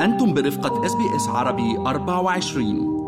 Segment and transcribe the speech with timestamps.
[0.00, 3.04] أنتم برفقة SBS عربي 24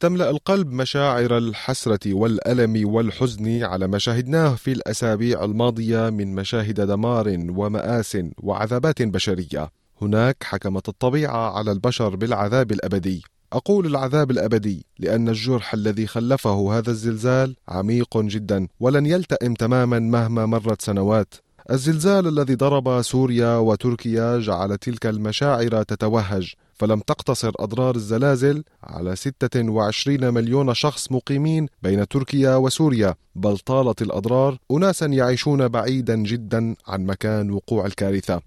[0.00, 7.36] تملأ القلب مشاعر الحسرة والألم والحزن على ما شاهدناه في الأسابيع الماضية من مشاهد دمار
[7.48, 9.70] ومآس وعذابات بشرية.
[10.02, 13.22] هناك حكمت الطبيعة على البشر بالعذاب الأبدي.
[13.52, 20.46] أقول العذاب الأبدي لأن الجرح الذي خلفه هذا الزلزال عميق جدا ولن يلتئم تماما مهما
[20.46, 21.34] مرت سنوات.
[21.70, 30.34] الزلزال الذي ضرب سوريا وتركيا جعل تلك المشاعر تتوهج فلم تقتصر أضرار الزلازل على 26
[30.34, 37.50] مليون شخص مقيمين بين تركيا وسوريا بل طالت الأضرار أناسا يعيشون بعيدا جدا عن مكان
[37.50, 38.40] وقوع الكارثة.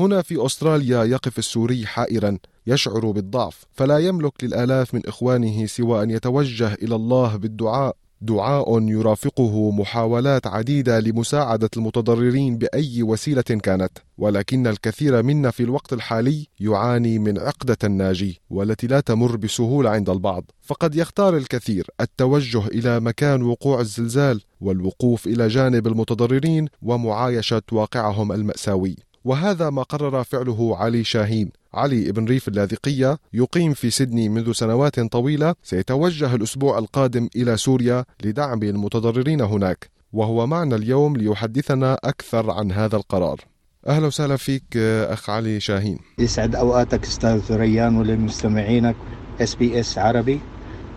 [0.00, 6.10] هنا في أستراليا يقف السوري حائرا يشعر بالضعف فلا يملك للآلاف من إخوانه سوى أن
[6.10, 7.96] يتوجه إلى الله بالدعاء.
[8.22, 16.46] دعاء يرافقه محاولات عديدة لمساعدة المتضررين بأي وسيلة كانت ولكن الكثير منا في الوقت الحالي
[16.60, 20.44] يعاني من عقدة الناجي والتي لا تمر بسهولة عند البعض.
[20.60, 28.96] فقد يختار الكثير التوجه إلى مكان وقوع الزلزال والوقوف إلى جانب المتضررين ومعايشة واقعهم المأساوي.
[29.24, 31.50] وهذا ما قرر فعله علي شاهين.
[31.74, 38.04] علي بن ريف اللاذقية يقيم في سيدني منذ سنوات طويلة سيتوجه الأسبوع القادم إلى سوريا
[38.24, 43.40] لدعم المتضررين هناك وهو معنا اليوم ليحدثنا أكثر عن هذا القرار.
[43.86, 45.98] أهلا وسهلا فيك أخ علي شاهين.
[46.18, 48.96] يسعد أوقاتك أستاذ ريان ولمستمعينك
[49.40, 50.40] SBS عربي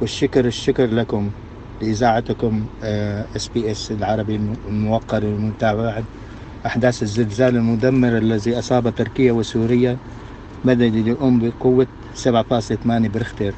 [0.01, 1.31] والشكر الشكر لكم
[1.81, 2.65] لإذاعتكم
[3.35, 4.35] SBS العربي
[4.67, 6.03] الموقر المتابعة.
[6.65, 9.97] أحداث الزلزال المدمر الذي أصاب تركيا وسوريا
[10.65, 13.53] مدد الأم بقوة 7.8 برختر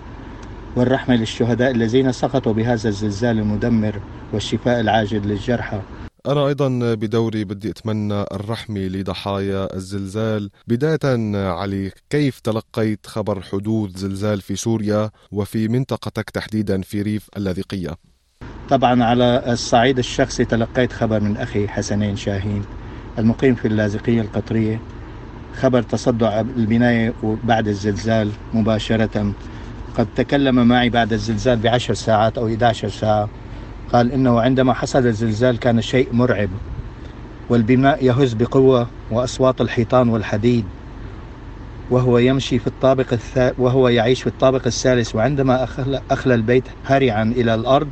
[0.75, 3.99] والرحمة للشهداء الذين سقطوا بهذا الزلزال المدمر
[4.33, 5.81] والشفاء العاجل للجرحى.
[6.27, 10.49] أنا أيضا بدوري بدي أتمنى الرحمة لضحايا الزلزال.
[10.67, 17.89] بداية علي كيف تلقيت خبر حدوث زلزال في سوريا وفي منطقتك تحديدا في ريف اللاذقية؟
[18.69, 22.65] طبعا على الصعيد الشخصي تلقيت خبر من أخي حسنين شاهين.
[23.19, 24.79] المقيم في اللاذقية القطرية
[25.59, 29.33] خبر تصدع البناية بعد الزلزال مباشرة.
[29.97, 33.29] قد تكلم معي بعد الزلزال بعشر ساعات أو 11 ساعة.
[33.93, 36.49] قال إنه عندما حصل الزلزال كان شيء مرعب
[37.49, 40.65] والبناء يهز بقوة وأصوات الحيطان والحديد
[41.91, 43.53] وهو يمشي في الطابق الث...
[43.57, 47.87] وهو يعيش في الطابق الثالث وعندما أخلى, أخلى البيت هرعا إلى الأرض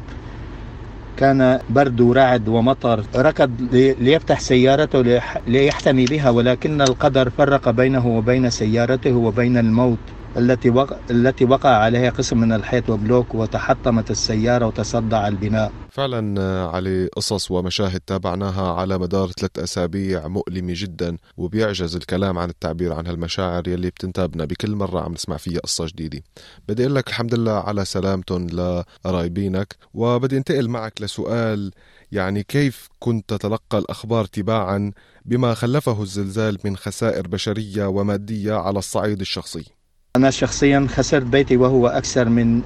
[1.18, 3.52] كان برد ورعد ومطر ركض
[4.00, 10.23] ليفتح سيارته ليحتمي بها ولكن القدر فرق بينه وبين سيارته وبين الموت.
[10.38, 15.72] التي وقع التي وقع عليها قسم من الحيط وبلوك وتحطمت السيارة وتصدع البناء.
[15.90, 22.94] فعلا علي قصص ومشاهد تابعناها على مدار ثلاث أسابيع مؤلمة جدا وبيعجز الكلام عن التعبير
[22.94, 26.24] عن هالمشاعر يلي بتنتابنا بكل مرة عم نسمع فيها قصة جديدة.
[26.68, 31.72] بدي أقول لك الحمد لله على سلامتهم لقرايبينك وبدي انتقل معك لسؤال
[32.12, 34.92] يعني كيف كنت تتلقى الأخبار تباعا
[35.26, 39.83] بما خلفه الزلزال من خسائر بشرية ومادية على الصعيد الشخصي؟
[40.18, 42.62] أنا شخصيا خسرت بيتي وهو أكثر من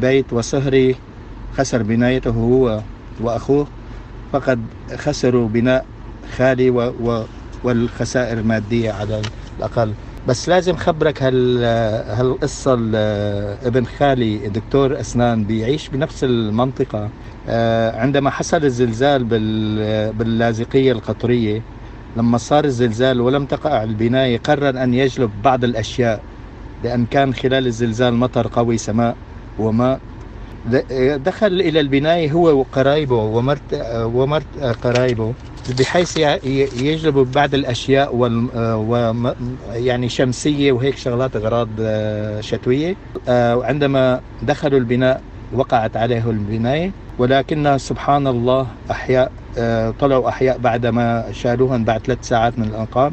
[0.00, 0.96] بيت وصهري
[1.56, 2.80] خسر بنايته هو
[3.20, 3.66] وأخوه.
[4.32, 4.60] فقد
[4.96, 5.84] خسروا بناء
[6.36, 7.24] خالي و و
[7.64, 9.22] والخسائر مادية على
[9.58, 9.92] الأقل.
[10.28, 11.64] بس لازم خبرك هال
[12.18, 12.72] هالقصة
[13.66, 17.08] ابن خالي دكتور أسنان بيعيش بنفس المنطقة.
[17.98, 19.24] عندما حصل الزلزال
[20.12, 21.62] باللاذقية القطرية
[22.16, 26.22] لما صار الزلزال ولم تقع البناية قرر أن يجلب بعض الأشياء.
[26.82, 29.16] لأن كان خلال الزلزال مطر قوي سماء
[29.58, 30.00] وماء.
[31.16, 33.62] دخل إلى البناية هو وقرايبه ومرت
[33.94, 35.34] ومرت قرايبه
[35.78, 36.16] بحيث
[36.74, 37.50] يجلب بعض
[38.14, 39.22] و
[39.72, 41.68] يعني شمسية وهيك شغلات أغراض
[42.40, 42.94] شتوية.
[43.28, 45.20] وعندما دخلوا البناء
[45.52, 49.32] وقعت عليه البناية ولكن سبحان الله أحياء
[50.00, 53.12] طلعوا أحياء بعدما شالوهم بعد ثلاث ساعات من الأنقاض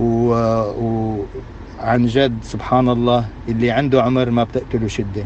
[0.00, 0.34] و...
[1.82, 5.24] عن جد سبحان الله اللي عنده عمر ما بتقتله شدة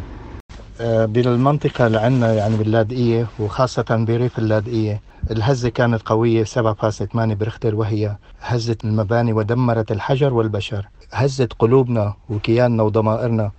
[0.80, 5.00] بالمنطقة اللي عندنا يعني باللاذقية وخاصة بريف اللاذقية
[5.30, 6.54] الهزة كانت قوية 7.8
[7.14, 13.50] برختر وهي هزت المباني ودمرت الحجر والبشر هزت قلوبنا وكياننا وضمائرنا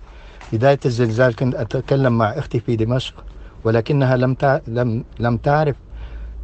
[0.52, 3.14] بداية الزلزال كنت أتكلم مع أختي في دمشق
[3.64, 4.36] ولكنها لم.
[4.68, 5.76] لم لم تعرف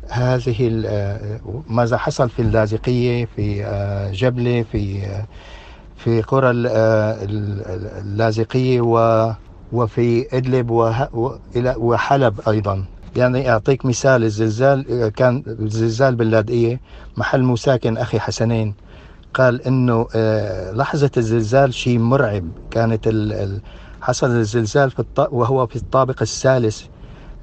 [0.08, 0.70] هذه
[1.68, 3.64] ماذا حصل في اللاذقية في
[4.14, 5.02] جبلة في
[6.04, 6.50] في قرى
[8.00, 8.80] اللاذقية
[9.72, 10.70] وفي إدلب
[11.76, 12.84] وحلب أيضا.
[13.16, 16.80] يعني أعطيك مثال الزلزال كان الزلزال باللاذقية
[17.16, 18.74] محل مساكن أخي حسنين
[19.34, 22.44] قال إنه آه، لحظة الزلزال شيء مرعب.
[22.70, 23.08] كانت
[24.00, 25.28] حصل الزلزال في الط...
[25.32, 26.82] وهو في الطابق الثالث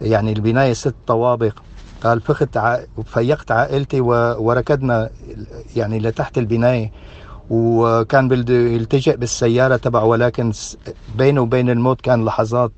[0.02, 1.54] يعني البناية ست طوابق.
[2.04, 2.80] قال فخت ع...
[3.06, 4.08] فيقت عائلتي و...
[4.40, 5.10] وركضنا
[5.76, 6.92] يعني لتحت البناية.
[7.54, 10.52] وكان بده يلتجئ بالسيارة تبعه ولكن
[11.08, 12.72] بينه وبين الموت كان لحظات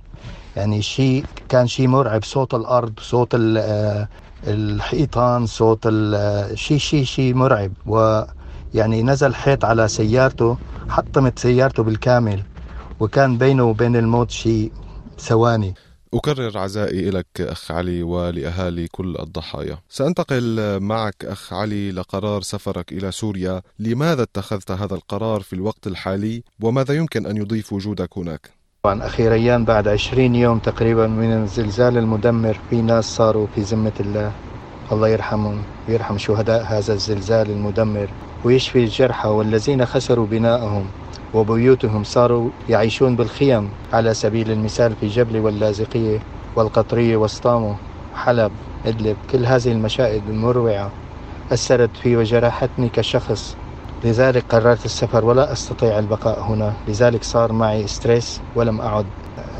[0.55, 2.23] يعني شيء كان شيء مرعب.
[2.23, 3.27] صوت الأرض صوت
[4.47, 5.87] الحيطان صوت
[6.53, 7.73] شيء شيء شيء مرعب.
[7.85, 12.43] ويعني نزل حيط على سيارته حطمت سيارته بالكامل
[12.99, 14.73] وكان بينه وبين الموت شيء
[15.19, 15.73] ثواني.
[16.13, 19.77] أكرر عزائي لك أخ علي ولأهالي كل الضحايا.
[19.89, 23.61] سأنتقل معك أخ علي لقرار سفرك إلى سوريا.
[23.79, 28.49] لماذا اتخذت هذا القرار في الوقت الحالي؟ وماذا يمكن أن يضيف وجودك هناك؟
[28.83, 34.31] طبعا أخيرا بعد عشرين يوم تقريبا من الزلزال المدمر في ناس صاروا في ذمة الله.
[34.91, 38.09] الله يرحمهم ويرحم شهداء هذا الزلزال المدمر
[38.43, 40.85] ويشفي الجرحى والذين خسروا بناءهم.
[41.33, 46.19] وبيوتهم صاروا يعيشون بالخيم على سبيل المثال في جبل واللازقية
[46.55, 47.75] والقطرية وسطامو
[48.13, 48.51] حلب
[48.85, 50.91] إدلب كل هذه المشاهد المروعة
[51.51, 53.55] أثرت في وجرحتني كشخص.
[54.03, 56.73] لذلك قررت السفر ولا أستطيع البقاء هنا.
[56.87, 59.05] لذلك صار معي ستريس ولم أعد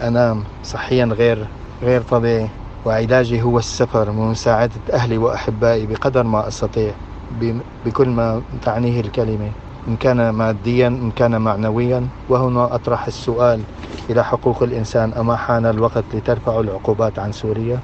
[0.02, 1.48] أنام صحيا غير
[1.84, 2.50] غير طبيعي.
[2.86, 6.94] وعلاجي هو السفر ومساعدة أهلي وأحبائي بقدر ما أستطيع
[7.86, 9.63] بكل ما تعنيه الكلمة.
[9.88, 12.08] إن كان ماديا إن كان معنويا.
[12.30, 13.62] وهنا أطرح السؤال
[14.10, 15.14] إلى حقوق الإنسان.
[15.14, 17.80] أما حان الوقت لترفع العقوبات عن سوريا؟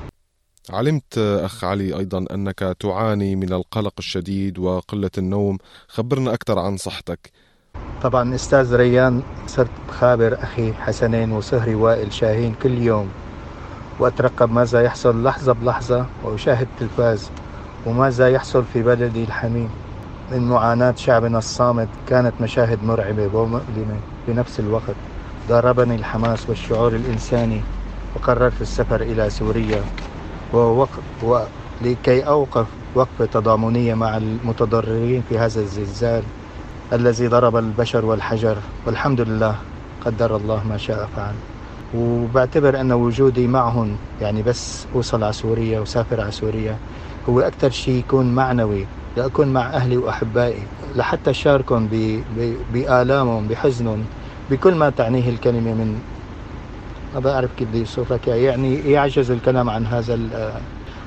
[0.69, 5.57] علمت أخ علي أيضا أنك تعاني من القلق الشديد وقلة النوم.
[5.87, 7.31] خبرنا أكثر عن صحتك.
[8.01, 13.09] طبعا أستاذ ريان صرت بخابر أخي حسنين وسهري وائل شاهين كل يوم.
[13.99, 17.29] وأترقب ماذا يحصل لحظة بلحظة وأشاهد تلفاز
[17.85, 19.69] وماذا يحصل في بلدي الحميم.
[20.31, 24.97] من معاناة شعبنا الصامت كانت مشاهد مرعبة ومؤلمة في نفس الوقت.
[25.47, 27.69] ضربني الحماس والشعور الإنساني
[28.15, 29.89] وقررت السفر إلى سوريا.
[30.53, 36.23] ووقف ولكي أوقف وقفة تضامنية مع المتضررين في هذا الزلزال
[36.93, 38.57] الذي ضرب البشر والحجر.
[38.85, 39.59] والحمد لله
[40.01, 41.35] قدر الله ما شاء فعل.
[41.93, 46.79] وبعتبر أن وجودي معهم يعني بس أوصل على سوريا وسافر على سوريا
[47.29, 51.87] هو أكثر شيء يكون معنوي لأكون مع أهلي وأحبائي لحتى أشاركهم
[52.73, 54.03] بآلامهم بحزنهم
[54.51, 55.99] بكل ما تعنيه الكلمة من
[57.13, 60.19] ما بعرف كيف بدي أوصف يعني يعجز الكلام عن هذا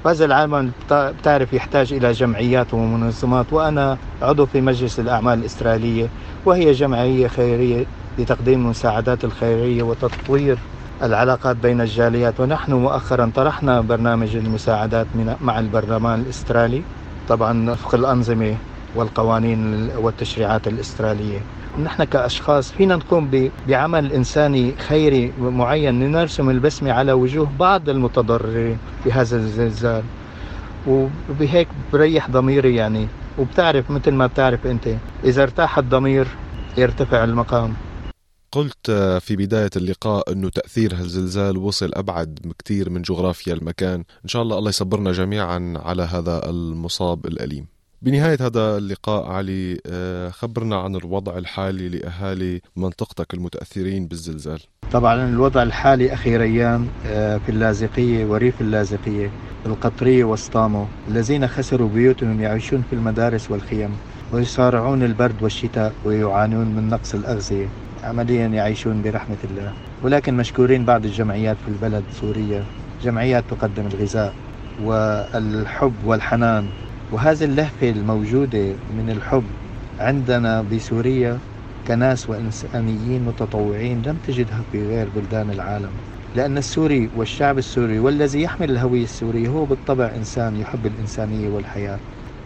[0.06, 6.06] هذا العالم بتعرف يحتاج إلى جمعيات ومنظمات وأنا عضو في مجلس الأعمال الاستراليه
[6.46, 7.86] وهي جمعية خيرية
[8.18, 10.58] لتقديم المساعدات الخيرية وتطوير
[11.02, 12.40] العلاقات بين الجاليات.
[12.40, 15.06] ونحن مؤخرا طرحنا برنامج المساعدات
[15.40, 16.82] مع البرلمان الاسترالي
[17.28, 18.56] طبعا وفق الأنظمة
[18.94, 21.40] والقوانين والتشريعات الأسترالية.
[21.82, 29.36] نحن كأشخاص فينا نقوم بعمل إنساني خيري معين لنرسم البسمة على وجوه بعض المتضررين بهذا
[29.36, 30.02] الزلزال.
[30.86, 33.08] وبهيك بريح ضميري يعني.
[33.38, 34.88] وبتعرف مثل ما بتعرف أنت
[35.24, 36.26] إذا ارتاح الضمير
[36.76, 37.74] يرتفع المقام.
[38.52, 38.90] قلت
[39.20, 44.04] في بداية اللقاء أنه تأثير هالزلزال وصل أبعد كثير من جغرافيا المكان.
[44.24, 47.66] إن شاء الله الله يصبرنا جميعا على هذا المصاب الأليم.
[48.02, 54.60] بنهاية هذا اللقاء علي آه، خبرنا عن الوضع الحالي لأهالي منطقتك المتأثرين بالزلزال.
[54.92, 59.30] طبعا الوضع الحالي أخي ريان آه، في اللاذقية وريف اللاذقية
[59.66, 63.90] القطرية وسطامو الذين خسروا بيوتهم يعيشون في المدارس والخيم
[64.32, 67.68] ويصارعون البرد والشتاء ويعانون من نقص الأغذية.
[68.02, 69.72] عمليا يعيشون برحمة الله.
[70.02, 72.64] ولكن مشكورين بعض الجمعيات في البلد سوريا.
[73.02, 74.34] جمعيات تقدم الغذاء
[74.84, 76.64] والحب والحنان.
[77.12, 79.44] وهذه اللهفة الموجودة من الحب
[80.00, 81.38] عندنا بسوريا
[81.86, 85.90] كناس وإنسانيين متطوعين لم تجدها في غير بلدان العالم.
[86.34, 91.98] لأن السوري والشعب السوري والذي يحمل الهوية السورية هو بالطبع إنسان يحب الإنسانية والحياة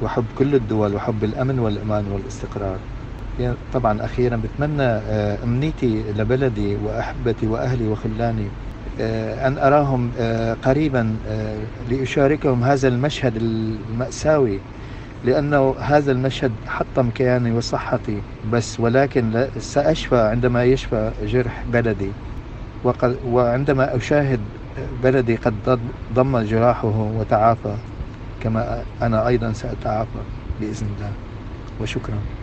[0.03, 2.79] وحب كل الدول وحب الأمن والأمان والاستقرار.
[3.73, 8.49] طبعا أخيرا بتمنى آه، أمنيتي لبلدي وأحبتي وأهلي وخلاني
[9.01, 11.19] آه، أن أراهم آه، قريبا
[11.91, 14.61] لأشاركهم هذا المشهد المأساوي
[15.25, 22.17] لأنه هذا المشهد حطم كياني وصحتي بس ولكن سأشفى عندما يشفى جرح بلدي
[22.85, 24.41] وقد وعندما أشاهد
[25.03, 25.81] بلدي قد
[26.13, 27.77] ضم جراحه وتعافى
[28.41, 30.19] كما أنا أيضا سأتعافى
[30.61, 31.13] بإذن الله.
[31.81, 32.36] وشكرا.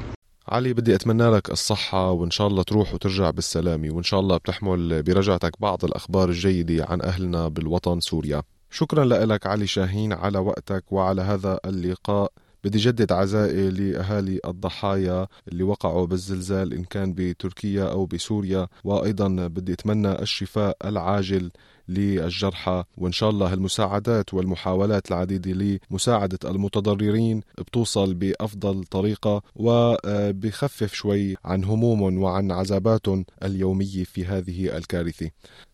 [0.47, 5.03] علي بدي أتمنى لك الصحة وإن شاء الله تروح وترجع بالسلامة وإن شاء الله بتحمل
[5.03, 8.43] برجعتك بعض الأخبار الجيدة عن أهلنا بالوطن سوريا.
[8.69, 12.31] شكرا لك علي شاهين على وقتك وعلى هذا اللقاء.
[12.63, 18.67] بدي جدد عزائي لأهالي الضحايا اللي وقعوا بالزلزال إن كان بتركيا أو بسوريا.
[18.83, 21.51] وأيضا بدي أتمنى الشفاء العاجل
[21.88, 22.84] للجرحى.
[22.98, 32.18] وإن شاء الله المساعدات والمحاولات العديدة لمساعدة المتضررين بتوصل بأفضل طريقة وبخفف شوي عن همومهم
[32.18, 35.30] وعن عذاباتهم اليومية في هذه الكارثة.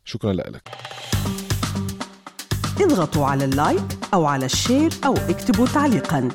[0.06, 0.70] شكرا لك.
[2.82, 6.30] اضغطوا على ال like أو على ال share أو اكتبوا تعليقا.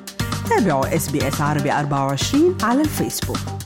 [0.48, 3.63] تابعوا SBS عربي 24 على الفيسبوك.